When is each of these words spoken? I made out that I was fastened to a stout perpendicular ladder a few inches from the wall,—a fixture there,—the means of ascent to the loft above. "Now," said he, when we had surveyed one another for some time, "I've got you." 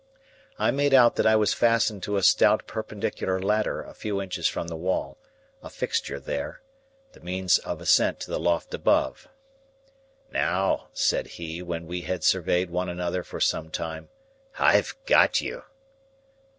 I 0.57 0.71
made 0.71 0.95
out 0.95 1.15
that 1.17 1.27
I 1.27 1.35
was 1.35 1.53
fastened 1.53 2.01
to 2.01 2.17
a 2.17 2.23
stout 2.23 2.65
perpendicular 2.65 3.39
ladder 3.39 3.83
a 3.83 3.93
few 3.93 4.19
inches 4.19 4.47
from 4.47 4.67
the 4.67 4.75
wall,—a 4.75 5.69
fixture 5.69 6.19
there,—the 6.19 7.19
means 7.19 7.59
of 7.59 7.81
ascent 7.81 8.19
to 8.21 8.31
the 8.31 8.39
loft 8.39 8.73
above. 8.73 9.27
"Now," 10.31 10.87
said 10.91 11.27
he, 11.37 11.61
when 11.61 11.85
we 11.85 12.01
had 12.01 12.23
surveyed 12.23 12.71
one 12.71 12.89
another 12.89 13.21
for 13.21 13.39
some 13.39 13.69
time, 13.69 14.09
"I've 14.57 14.95
got 15.05 15.39
you." 15.39 15.65